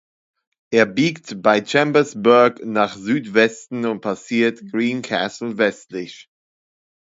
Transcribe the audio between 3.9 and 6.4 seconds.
passiert Greencastle westlich.